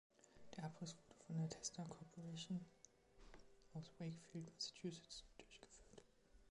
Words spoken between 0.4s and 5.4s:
Der Abriss wurde von der Testa Corporation aus Wakefield, Massachusetts,